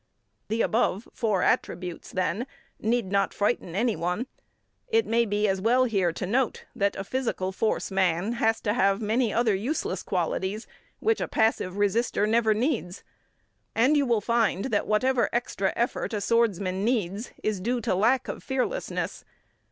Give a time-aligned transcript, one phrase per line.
[0.47, 2.47] The above four attributes, then,
[2.79, 4.25] need not frighten any one.
[4.87, 8.73] It may be as well here to note that a physical force man has to
[8.73, 10.65] have many other useless qualities
[11.01, 13.03] which a passive resister never needs.
[13.75, 18.27] And you will find that whatever extra effort a swordsman needs is due to lack
[18.27, 19.23] of fearlessness.